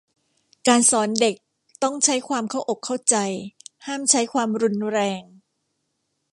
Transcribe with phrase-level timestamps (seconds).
[0.67, 1.35] การสอนเด็ก
[1.83, 3.15] ต้องใช้ความเข้าอกเข้าใจ
[3.85, 5.21] ห้ามใช้ความรุนแรง